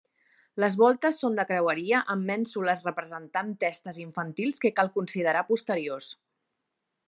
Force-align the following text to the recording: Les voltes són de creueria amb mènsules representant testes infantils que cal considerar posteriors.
Les 0.61 0.75
voltes 0.83 1.19
són 1.23 1.35
de 1.39 1.45
creueria 1.49 1.99
amb 2.15 2.25
mènsules 2.31 2.81
representant 2.87 3.53
testes 3.67 4.01
infantils 4.07 4.61
que 4.65 4.75
cal 4.81 4.93
considerar 4.99 5.49
posteriors. 5.55 6.13